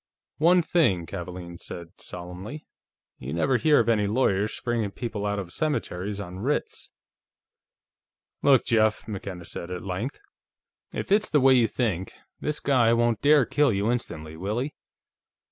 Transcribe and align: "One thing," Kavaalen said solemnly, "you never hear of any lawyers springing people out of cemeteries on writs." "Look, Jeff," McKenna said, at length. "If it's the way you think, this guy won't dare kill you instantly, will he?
"One 0.39 0.63
thing," 0.63 1.05
Kavaalen 1.05 1.59
said 1.59 1.89
solemnly, 1.99 2.65
"you 3.19 3.35
never 3.35 3.57
hear 3.57 3.79
of 3.79 3.87
any 3.87 4.07
lawyers 4.07 4.51
springing 4.57 4.89
people 4.89 5.27
out 5.27 5.37
of 5.37 5.53
cemeteries 5.53 6.19
on 6.19 6.39
writs." 6.39 6.89
"Look, 8.41 8.65
Jeff," 8.65 9.07
McKenna 9.07 9.45
said, 9.45 9.69
at 9.69 9.83
length. 9.85 10.17
"If 10.91 11.11
it's 11.11 11.29
the 11.29 11.39
way 11.39 11.53
you 11.53 11.67
think, 11.67 12.13
this 12.39 12.59
guy 12.59 12.93
won't 12.93 13.21
dare 13.21 13.45
kill 13.45 13.71
you 13.71 13.91
instantly, 13.91 14.35
will 14.35 14.57
he? 14.57 14.73